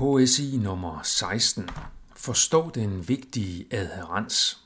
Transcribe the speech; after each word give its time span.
HSI 0.00 0.56
nummer 0.62 1.00
16. 1.02 1.70
Forstå 2.16 2.70
den 2.74 3.08
vigtige 3.08 3.66
adherens. 3.70 4.58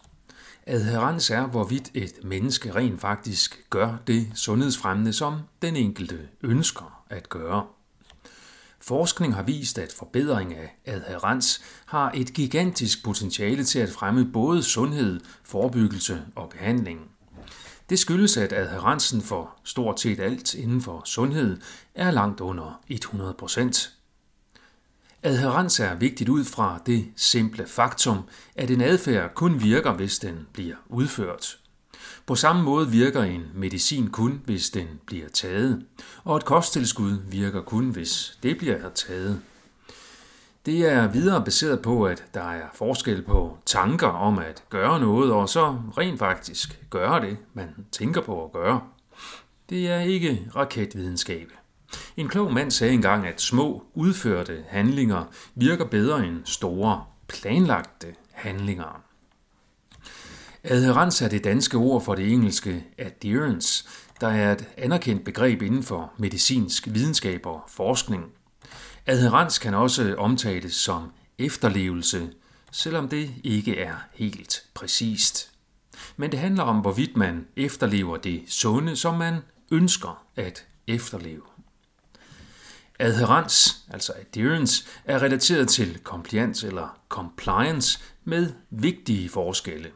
Adherens 0.67 1.31
er, 1.31 1.47
hvorvidt 1.47 1.91
et 1.95 2.13
menneske 2.25 2.75
rent 2.75 3.01
faktisk 3.01 3.67
gør 3.71 3.97
det 4.07 4.27
sundhedsfremmende, 4.35 5.13
som 5.13 5.41
den 5.63 5.77
enkelte 5.77 6.29
ønsker 6.43 7.05
at 7.11 7.29
gøre. 7.29 7.67
Forskning 8.81 9.35
har 9.35 9.43
vist, 9.43 9.79
at 9.79 9.93
forbedring 9.93 10.55
af 10.55 10.77
adherens 10.87 11.63
har 11.87 12.13
et 12.15 12.35
gigantisk 12.35 13.05
potentiale 13.05 13.65
til 13.65 13.79
at 13.79 13.91
fremme 13.91 14.33
både 14.33 14.63
sundhed, 14.63 15.21
forebyggelse 15.45 16.23
og 16.35 16.49
behandling. 16.49 17.01
Det 17.91 17.99
skyldes, 17.99 18.37
at 18.37 18.53
adherensen 18.53 19.23
for 19.23 19.55
stort 19.65 20.01
set 20.01 20.21
alt 20.21 20.55
inden 20.55 20.81
for 20.81 21.03
sundhed 21.05 21.61
er 21.95 22.11
langt 22.11 22.41
under 22.41 22.81
100 22.89 23.35
procent. 23.35 23.95
Adherens 25.27 25.81
er 25.81 25.95
vigtigt 25.95 26.29
ud 26.29 26.45
fra 26.45 26.79
det 26.87 27.07
simple 27.17 27.67
faktum, 27.67 28.19
at 28.57 28.71
en 28.71 28.81
adfærd 28.81 29.35
kun 29.35 29.63
virker, 29.63 29.93
hvis 29.93 30.19
den 30.19 30.47
bliver 30.53 30.75
udført. 30.87 31.59
På 32.27 32.35
samme 32.35 32.63
måde 32.63 32.91
virker 32.91 33.23
en 33.23 33.43
medicin 33.55 34.11
kun, 34.11 34.43
hvis 34.45 34.71
den 34.71 34.87
bliver 35.07 35.29
taget, 35.29 35.85
og 36.25 36.37
et 36.37 36.45
kosttilskud 36.45 37.19
virker 37.31 37.63
kun, 37.63 37.91
hvis 37.91 38.39
det 38.43 38.59
bliver 38.59 38.91
taget. 38.91 39.41
Det 40.67 40.93
er 40.93 41.09
videre 41.09 41.45
baseret 41.45 41.83
på, 41.83 42.05
at 42.05 42.25
der 42.35 42.51
er 42.51 42.67
forskel 42.75 43.23
på 43.23 43.59
tanker 43.67 44.09
om 44.09 44.39
at 44.39 44.65
gøre 44.71 45.01
noget, 45.01 45.33
og 45.33 45.49
så 45.49 45.77
rent 45.99 46.19
faktisk 46.19 46.81
gøre 46.91 47.21
det, 47.27 47.37
man 47.55 47.69
tænker 47.93 48.21
på 48.21 48.45
at 48.45 48.53
gøre. 48.53 48.81
Det 49.71 49.89
er 49.89 50.01
ikke 50.01 50.49
raketvidenskab. 50.57 51.53
En 52.17 52.29
klog 52.29 52.53
mand 52.53 52.71
sagde 52.71 52.93
engang, 52.93 53.27
at 53.27 53.41
små 53.41 53.85
udførte 53.95 54.65
handlinger 54.69 55.25
virker 55.55 55.85
bedre 55.85 56.27
end 56.27 56.41
store 56.45 57.05
planlagte 57.29 58.15
handlinger. 58.33 59.03
Adherens 60.65 61.23
er 61.23 61.29
det 61.29 61.45
danske 61.45 61.77
ord 61.77 62.05
for 62.05 62.15
det 62.15 62.33
engelske 62.33 62.85
adherence, 62.99 63.85
der 64.21 64.29
er 64.29 64.53
et 64.53 64.69
anerkendt 64.77 65.25
begreb 65.25 65.63
inden 65.63 65.83
for 65.83 66.13
medicinsk 66.19 66.89
videnskab 66.91 67.47
og 67.47 67.65
forskning. 67.69 68.25
Adherens 69.07 69.59
kan 69.59 69.75
også 69.75 70.15
omtales 70.19 70.75
som 70.75 71.13
efterlevelse, 71.39 72.31
selvom 72.71 73.09
det 73.09 73.31
ikke 73.45 73.79
er 73.79 73.95
helt 74.15 74.63
præcist. 74.75 75.51
Men 76.17 76.33
det 76.33 76.39
handler 76.39 76.63
om, 76.63 76.79
hvorvidt 76.81 77.17
man 77.17 77.47
efterlever 77.57 78.17
det 78.17 78.43
sunde, 78.49 78.97
som 78.97 79.15
man 79.15 79.39
ønsker 79.71 80.25
at 80.37 80.67
efterleve. 80.87 81.43
Adherens, 82.99 83.85
altså 83.91 84.13
adherence, 84.21 84.85
er 85.05 85.23
relateret 85.23 85.69
til 85.69 85.99
compliance 86.05 86.67
eller 86.67 86.99
compliance 87.09 88.01
med 88.25 88.53
vigtige 88.71 89.29
forskelle. 89.29 89.91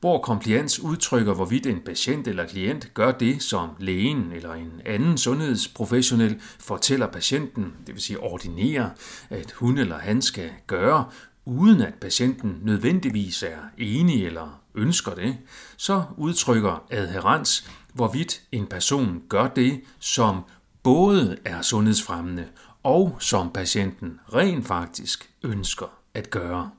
Hvor 0.00 0.22
compliance 0.22 0.82
udtrykker, 0.82 1.34
hvorvidt 1.34 1.66
en 1.66 1.80
patient 1.80 2.28
eller 2.28 2.46
klient 2.46 2.94
gør 2.94 3.12
det, 3.12 3.42
som 3.42 3.70
lægen 3.78 4.32
eller 4.32 4.54
en 4.54 4.80
anden 4.86 5.18
sundhedsprofessionel 5.18 6.40
fortæller 6.58 7.06
patienten, 7.06 7.72
det 7.86 7.94
vil 7.94 8.02
sige 8.02 8.20
ordinerer, 8.20 8.90
at 9.30 9.52
hun 9.52 9.78
eller 9.78 9.98
han 9.98 10.22
skal 10.22 10.50
gøre, 10.66 11.04
uden 11.44 11.80
at 11.80 11.94
patienten 11.94 12.58
nødvendigvis 12.62 13.42
er 13.42 13.58
enig 13.78 14.26
eller 14.26 14.60
ønsker 14.74 15.14
det, 15.14 15.36
så 15.76 16.02
udtrykker 16.16 16.84
adherens, 16.90 17.70
hvorvidt 17.94 18.42
en 18.52 18.66
person 18.66 19.22
gør 19.28 19.48
det, 19.48 19.80
som 19.98 20.44
både 20.82 21.38
er 21.44 21.62
sundhedsfremmende 21.62 22.48
og 22.82 23.16
som 23.20 23.50
patienten 23.52 24.20
rent 24.34 24.66
faktisk 24.66 25.30
ønsker 25.42 25.86
at 26.14 26.30
gøre. 26.30 26.70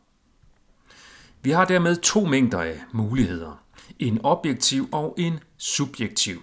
Vi 1.41 1.49
har 1.49 1.65
dermed 1.65 1.95
to 1.95 2.25
mængder 2.25 2.61
af 2.61 2.81
muligheder. 2.91 3.63
En 3.99 4.19
objektiv 4.23 4.89
og 4.91 5.15
en 5.17 5.39
subjektiv. 5.57 6.41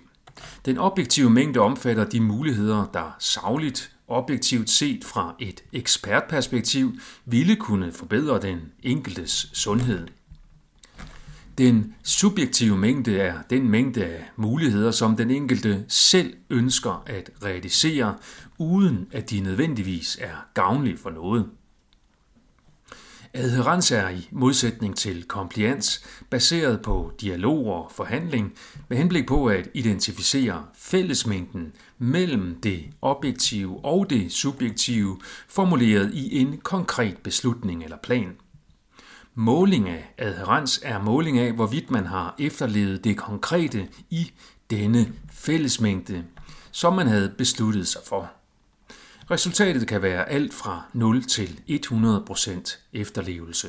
Den 0.64 0.78
objektive 0.78 1.30
mængde 1.30 1.60
omfatter 1.60 2.04
de 2.04 2.20
muligheder, 2.20 2.86
der 2.94 3.16
savligt 3.18 3.96
objektivt 4.08 4.70
set 4.70 5.04
fra 5.04 5.34
et 5.38 5.64
ekspertperspektiv 5.72 6.92
ville 7.24 7.56
kunne 7.56 7.92
forbedre 7.92 8.40
den 8.40 8.60
enkeltes 8.82 9.50
sundhed. 9.52 10.06
Den 11.60 11.94
subjektive 12.02 12.76
mængde 12.76 13.18
er 13.18 13.42
den 13.50 13.68
mængde 13.68 14.04
af 14.04 14.30
muligheder, 14.36 14.90
som 14.90 15.16
den 15.16 15.30
enkelte 15.30 15.84
selv 15.88 16.34
ønsker 16.50 17.02
at 17.06 17.30
realisere, 17.44 18.14
uden 18.58 19.08
at 19.12 19.30
de 19.30 19.40
nødvendigvis 19.40 20.18
er 20.20 20.46
gavnlige 20.54 20.96
for 20.96 21.10
noget. 21.10 21.46
Adherens 23.34 23.90
er 23.90 24.08
i 24.08 24.28
modsætning 24.30 24.96
til 24.96 25.24
compliance 25.28 26.00
baseret 26.30 26.82
på 26.82 27.12
dialog 27.20 27.66
og 27.66 27.92
forhandling 27.94 28.52
med 28.88 28.96
henblik 28.96 29.26
på 29.26 29.46
at 29.46 29.68
identificere 29.74 30.64
fællesmængden 30.74 31.72
mellem 31.98 32.60
det 32.62 32.84
objektive 33.02 33.84
og 33.84 34.10
det 34.10 34.32
subjektive 34.32 35.18
formuleret 35.48 36.14
i 36.14 36.38
en 36.38 36.58
konkret 36.58 37.18
beslutning 37.18 37.84
eller 37.84 37.98
plan. 38.02 38.36
Måling 39.34 39.88
af 39.88 40.14
adherens 40.18 40.80
er 40.82 41.02
måling 41.02 41.38
af, 41.38 41.52
hvorvidt 41.52 41.90
man 41.90 42.06
har 42.06 42.34
efterlevet 42.38 43.04
det 43.04 43.16
konkrete 43.16 43.88
i 44.10 44.32
denne 44.70 45.12
fællesmængde, 45.32 46.24
som 46.70 46.92
man 46.92 47.06
havde 47.06 47.34
besluttet 47.38 47.88
sig 47.88 48.00
for. 48.06 48.30
Resultatet 49.30 49.88
kan 49.88 50.02
være 50.02 50.28
alt 50.28 50.54
fra 50.54 50.82
0 50.92 51.22
til 51.22 51.60
100% 51.68 52.78
efterlevelse. 52.92 53.68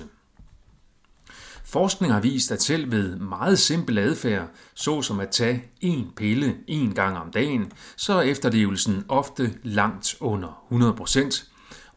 Forskning 1.63 2.13
har 2.13 2.19
vist, 2.19 2.51
at 2.51 2.61
selv 2.61 2.91
ved 2.91 3.16
meget 3.16 3.59
simpel 3.59 3.97
adfærd, 3.97 4.47
såsom 4.73 5.19
at 5.19 5.29
tage 5.29 5.63
en 5.81 6.11
pille 6.16 6.57
en 6.67 6.93
gang 6.93 7.17
om 7.17 7.31
dagen, 7.31 7.72
så 7.95 8.13
er 8.13 8.22
efterlevelsen 8.22 9.05
ofte 9.07 9.53
langt 9.63 10.16
under 10.19 10.63
100%, 10.72 11.47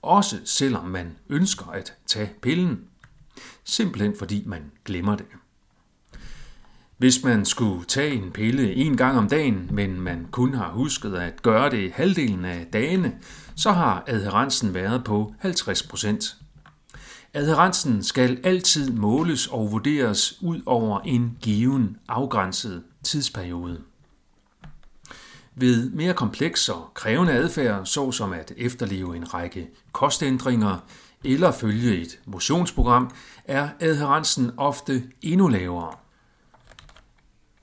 også 0.03 0.41
selvom 0.45 0.85
man 0.85 1.17
ønsker 1.29 1.67
at 1.67 1.95
tage 2.07 2.31
pillen 2.43 2.81
simpelthen 3.65 4.15
fordi 4.19 4.43
man 4.47 4.63
glemmer 4.85 5.17
det. 5.17 5.27
Hvis 6.97 7.25
man 7.25 7.45
skulle 7.45 7.85
tage 7.85 8.15
en 8.15 8.31
pille 8.31 8.75
en 8.75 8.97
gang 8.97 9.19
om 9.19 9.29
dagen, 9.29 9.69
men 9.73 10.01
man 10.01 10.27
kun 10.31 10.55
har 10.55 10.71
husket 10.71 11.15
at 11.15 11.43
gøre 11.43 11.71
det 11.71 11.93
halvdelen 11.93 12.45
af 12.45 12.67
dagene, 12.73 13.19
så 13.57 13.73
har 13.73 14.05
adherensen 14.07 14.75
været 14.75 15.05
på 15.05 15.35
50% 15.45 16.45
Adherensen 17.37 18.03
skal 18.03 18.41
altid 18.45 18.91
måles 18.93 19.47
og 19.47 19.73
vurderes 19.73 20.39
ud 20.43 20.61
over 20.67 21.01
en 21.01 21.39
given 21.41 21.97
afgrænset 22.09 22.83
tidsperiode. 23.03 23.81
Ved 25.55 25.91
mere 25.91 26.15
kompleks 26.15 26.69
og 26.69 26.91
krævende 26.95 27.33
adfærd, 27.33 27.87
såsom 27.87 28.33
at 28.33 28.53
efterleve 28.57 29.17
en 29.17 29.35
række 29.35 29.69
kostændringer, 29.93 30.79
eller 31.25 31.53
følge 31.53 32.03
et 32.03 32.19
motionsprogram, 32.25 33.11
er 33.45 33.69
adherensen 33.81 34.51
ofte 34.57 35.03
endnu 35.23 35.49
lavere. 35.49 35.95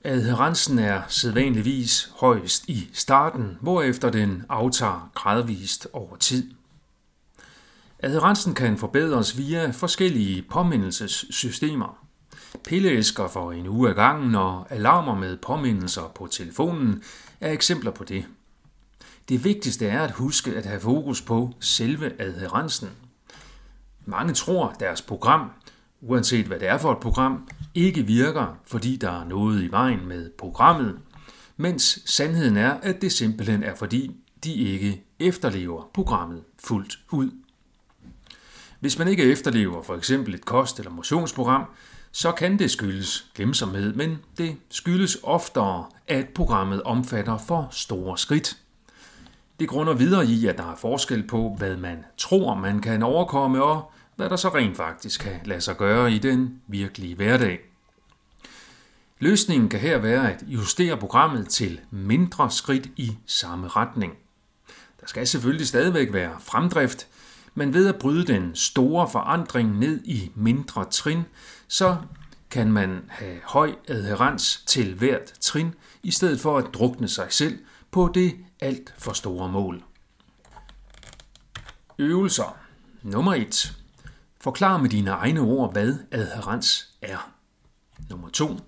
Adherensen 0.04 0.78
er 0.78 1.02
sædvanligvis 1.08 2.12
højst 2.16 2.68
i 2.68 2.90
starten, 2.92 3.58
hvorefter 3.60 4.10
den 4.10 4.44
aftager 4.48 5.10
gradvist 5.14 5.88
over 5.92 6.16
tid. 6.16 6.50
Adherensen 7.98 8.54
kan 8.54 8.78
forbedres 8.78 9.38
via 9.38 9.70
forskellige 9.70 10.42
påmindelsessystemer. 10.50 11.98
Pilleæsker 12.64 13.28
for 13.28 13.52
en 13.52 13.66
uge 13.66 13.90
ad 13.90 13.94
gangen 13.94 14.34
og 14.34 14.66
alarmer 14.70 15.14
med 15.14 15.36
påmindelser 15.36 16.12
på 16.14 16.26
telefonen 16.26 17.02
er 17.40 17.52
eksempler 17.52 17.90
på 17.90 18.04
det. 18.04 18.24
Det 19.28 19.44
vigtigste 19.44 19.86
er 19.86 20.02
at 20.02 20.10
huske 20.10 20.56
at 20.56 20.66
have 20.66 20.80
fokus 20.80 21.22
på 21.22 21.50
selve 21.60 22.22
adherensen– 22.22 22.88
mange 24.06 24.34
tror, 24.34 24.76
deres 24.80 25.02
program, 25.02 25.50
uanset 26.00 26.46
hvad 26.46 26.58
det 26.58 26.68
er 26.68 26.78
for 26.78 26.92
et 26.92 26.98
program, 26.98 27.48
ikke 27.74 28.02
virker, 28.02 28.58
fordi 28.66 28.96
der 28.96 29.20
er 29.20 29.24
noget 29.24 29.62
i 29.62 29.70
vejen 29.70 30.06
med 30.06 30.30
programmet, 30.38 30.98
mens 31.56 32.02
sandheden 32.06 32.56
er, 32.56 32.70
at 32.70 33.02
det 33.02 33.12
simpelthen 33.12 33.62
er 33.62 33.74
fordi, 33.74 34.16
de 34.44 34.54
ikke 34.54 35.04
efterlever 35.18 35.90
programmet 35.94 36.42
fuldt 36.64 36.98
ud. 37.10 37.30
Hvis 38.80 38.98
man 38.98 39.08
ikke 39.08 39.22
efterlever 39.22 39.82
for 39.82 39.94
eksempel 39.94 40.34
et 40.34 40.44
kost- 40.44 40.78
eller 40.78 40.92
motionsprogram, 40.92 41.64
så 42.12 42.32
kan 42.32 42.58
det 42.58 42.70
skyldes 42.70 43.30
glemsomhed, 43.34 43.94
men 43.94 44.18
det 44.38 44.56
skyldes 44.70 45.18
oftere, 45.22 45.86
at 46.08 46.28
programmet 46.28 46.82
omfatter 46.82 47.38
for 47.38 47.68
store 47.70 48.18
skridt. 48.18 48.56
Det 49.60 49.68
grunder 49.68 49.94
videre 49.94 50.26
i, 50.26 50.46
at 50.46 50.58
der 50.58 50.72
er 50.72 50.76
forskel 50.76 51.26
på, 51.26 51.54
hvad 51.58 51.76
man 51.76 52.04
tror, 52.18 52.54
man 52.54 52.80
kan 52.80 53.02
overkomme, 53.02 53.62
og 53.62 53.91
hvad 54.16 54.30
der 54.30 54.36
så 54.36 54.48
rent 54.48 54.76
faktisk 54.76 55.20
kan 55.20 55.40
lade 55.44 55.60
sig 55.60 55.76
gøre 55.76 56.12
i 56.12 56.18
den 56.18 56.60
virkelige 56.66 57.14
hverdag. 57.14 57.60
Løsningen 59.18 59.68
kan 59.68 59.80
her 59.80 59.98
være 59.98 60.32
at 60.32 60.44
justere 60.46 60.96
programmet 60.96 61.48
til 61.48 61.80
mindre 61.90 62.50
skridt 62.50 62.86
i 62.96 63.18
samme 63.26 63.68
retning. 63.68 64.12
Der 65.00 65.06
skal 65.06 65.26
selvfølgelig 65.26 65.66
stadigvæk 65.66 66.12
være 66.12 66.36
fremdrift, 66.40 67.06
Men 67.54 67.74
ved 67.74 67.88
at 67.88 67.98
bryde 67.98 68.26
den 68.26 68.54
store 68.54 69.08
forandring 69.10 69.78
ned 69.78 70.04
i 70.04 70.32
mindre 70.34 70.84
trin, 70.90 71.22
så 71.68 71.96
kan 72.50 72.72
man 72.72 73.04
have 73.08 73.40
høj 73.44 73.74
adherens 73.88 74.62
til 74.66 74.94
hvert 74.94 75.32
trin, 75.40 75.74
i 76.02 76.10
stedet 76.10 76.40
for 76.40 76.58
at 76.58 76.74
drukne 76.74 77.08
sig 77.08 77.26
selv 77.30 77.58
på 77.90 78.10
det 78.14 78.36
alt 78.60 78.94
for 78.98 79.12
store 79.12 79.48
mål. 79.48 79.82
Øvelser. 81.98 82.56
Nummer 83.02 83.34
1. 83.34 83.81
Forklar 84.42 84.76
med 84.76 84.90
dine 84.90 85.10
egne 85.10 85.40
ord, 85.40 85.72
hvad 85.72 85.94
adherens 86.10 86.88
er. 87.02 87.32
Nummer 88.10 88.28
2. 88.28 88.58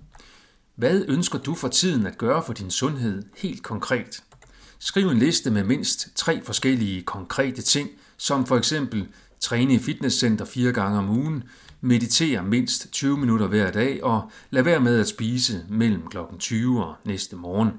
Hvad 0.75 1.05
ønsker 1.07 1.39
du 1.39 1.55
for 1.55 1.67
tiden 1.67 2.05
at 2.05 2.17
gøre 2.17 2.43
for 2.43 2.53
din 2.53 2.71
sundhed 2.71 3.23
helt 3.37 3.63
konkret? 3.63 4.23
Skriv 4.79 5.07
en 5.07 5.17
liste 5.17 5.51
med 5.51 5.63
mindst 5.63 6.15
tre 6.15 6.41
forskellige 6.43 7.03
konkrete 7.03 7.61
ting, 7.61 7.89
som 8.17 8.45
for 8.45 8.57
eksempel 8.57 9.07
træne 9.39 9.73
i 9.73 9.79
fitnesscenter 9.79 10.45
fire 10.45 10.71
gange 10.71 10.97
om 10.97 11.09
ugen, 11.09 11.43
meditere 11.81 12.43
mindst 12.43 12.91
20 12.91 13.17
minutter 13.17 13.47
hver 13.47 13.71
dag 13.71 14.03
og 14.03 14.31
lad 14.49 14.63
være 14.63 14.79
med 14.79 14.99
at 14.99 15.07
spise 15.07 15.65
mellem 15.69 16.07
kl. 16.07 16.17
20 16.39 16.85
og 16.85 16.95
næste 17.05 17.35
morgen. 17.35 17.69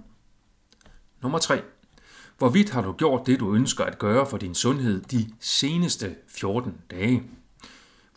Nummer 1.23 1.39
3. 1.39 1.63
Hvorvidt 2.39 2.71
har 2.71 2.83
du 2.83 2.93
gjort 2.93 3.27
det, 3.27 3.41
du 3.41 3.55
ønsker 3.55 3.85
at 3.85 3.99
gøre 3.99 4.27
for 4.27 4.37
din 4.37 4.55
sundhed 4.55 5.01
de 5.01 5.27
seneste 5.41 6.15
14 6.29 6.75
dage? 6.91 7.23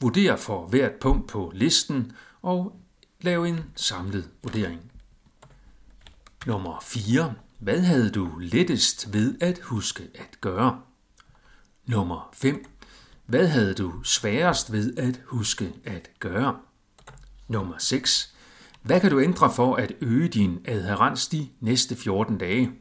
Vurder 0.02 0.36
for 0.36 0.68
hvert 0.68 0.94
punkt 1.02 1.28
på 1.28 1.52
listen 1.56 2.12
og 2.42 2.82
lav 3.22 3.44
en 3.44 3.60
samlet 3.76 4.30
vurdering. 4.44 4.92
Nummer 6.46 6.80
4. 6.84 7.34
Hvad 7.60 7.80
havde 7.80 8.10
du 8.10 8.30
lettest 8.40 9.14
ved 9.14 9.36
at 9.42 9.60
huske 9.60 10.04
at 10.16 10.42
gøre? 10.42 10.82
Nummer 11.86 12.30
5. 12.34 12.66
Hvad 13.26 13.48
havde 13.48 13.74
du 13.74 14.04
sværest 14.04 14.72
ved 14.72 14.98
at 14.98 15.22
huske 15.26 15.74
at 15.84 16.10
gøre? 16.20 16.58
Nummer 17.48 17.78
6. 17.78 18.36
Hvad 18.82 19.02
kan 19.02 19.12
du 19.12 19.22
ændre 19.22 19.54
for 19.54 19.76
at 19.76 19.92
øge 20.02 20.28
din 20.28 20.60
adherens 20.66 21.28
de 21.28 21.50
næste 21.60 21.96
14 21.96 22.38
dage? 22.38 22.72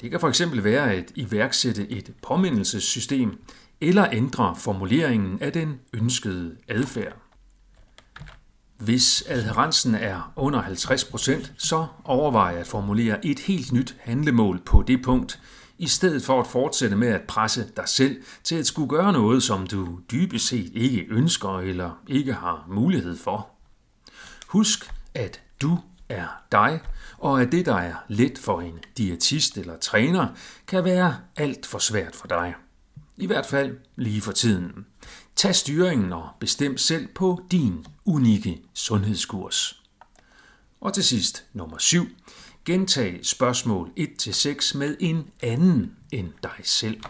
Det 0.00 0.10
kan 0.10 0.20
fx 0.20 0.42
være 0.52 0.92
at 0.92 1.12
iværksætte 1.14 1.90
et 1.90 2.12
påmindelsessystem 2.22 3.38
eller 3.84 4.08
ændre 4.12 4.56
formuleringen 4.56 5.42
af 5.42 5.52
den 5.52 5.80
ønskede 5.92 6.56
adfærd. 6.68 7.16
Hvis 8.78 9.24
adherensen 9.28 9.94
er 9.94 10.32
under 10.36 10.62
50%, 10.62 11.50
så 11.58 11.86
overvej 12.04 12.54
at 12.56 12.66
formulere 12.66 13.26
et 13.26 13.38
helt 13.38 13.72
nyt 13.72 13.96
handlemål 14.00 14.60
på 14.66 14.82
det 14.82 15.02
punkt, 15.04 15.40
i 15.78 15.86
stedet 15.86 16.22
for 16.22 16.40
at 16.40 16.46
fortsætte 16.46 16.96
med 16.96 17.08
at 17.08 17.22
presse 17.22 17.70
dig 17.76 17.88
selv 17.88 18.22
til 18.44 18.56
at 18.56 18.66
skulle 18.66 18.88
gøre 18.88 19.12
noget, 19.12 19.42
som 19.42 19.66
du 19.66 20.00
dybest 20.10 20.46
set 20.46 20.70
ikke 20.74 21.06
ønsker 21.08 21.58
eller 21.58 21.90
ikke 22.08 22.32
har 22.32 22.66
mulighed 22.68 23.16
for. 23.16 23.48
Husk, 24.46 24.92
at 25.14 25.42
du 25.62 25.78
er 26.08 26.26
dig, 26.52 26.80
og 27.18 27.42
at 27.42 27.52
det, 27.52 27.66
der 27.66 27.76
er 27.76 27.94
let 28.08 28.38
for 28.38 28.60
en 28.60 28.78
diætist 28.98 29.58
eller 29.58 29.78
træner, 29.78 30.28
kan 30.66 30.84
være 30.84 31.16
alt 31.36 31.66
for 31.66 31.78
svært 31.78 32.16
for 32.16 32.26
dig. 32.26 32.54
I 33.16 33.26
hvert 33.26 33.46
fald 33.46 33.78
lige 33.96 34.20
for 34.20 34.32
tiden. 34.32 34.86
Tag 35.36 35.54
styringen 35.54 36.12
og 36.12 36.28
bestem 36.40 36.78
selv 36.78 37.08
på 37.14 37.40
din 37.50 37.86
unikke 38.04 38.62
sundhedskurs. 38.74 39.82
Og 40.80 40.94
til 40.94 41.04
sidst 41.04 41.44
nummer 41.52 41.78
7. 41.78 42.06
Gentag 42.64 43.20
spørgsmål 43.22 43.90
1-6 43.98 44.78
med 44.78 44.96
en 45.00 45.30
anden 45.42 45.96
end 46.12 46.28
dig 46.42 46.60
selv. 46.62 47.00